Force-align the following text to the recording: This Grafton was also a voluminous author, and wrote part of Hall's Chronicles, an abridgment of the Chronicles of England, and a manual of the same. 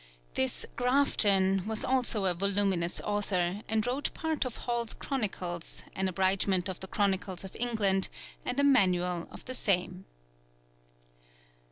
This 0.33 0.65
Grafton 0.75 1.67
was 1.67 1.85
also 1.85 2.25
a 2.25 2.33
voluminous 2.33 2.99
author, 3.01 3.61
and 3.69 3.85
wrote 3.85 4.11
part 4.15 4.45
of 4.45 4.57
Hall's 4.65 4.95
Chronicles, 4.95 5.83
an 5.95 6.07
abridgment 6.07 6.67
of 6.67 6.79
the 6.79 6.87
Chronicles 6.87 7.43
of 7.43 7.55
England, 7.55 8.09
and 8.43 8.59
a 8.59 8.63
manual 8.63 9.27
of 9.29 9.45
the 9.45 9.53
same. 9.53 10.05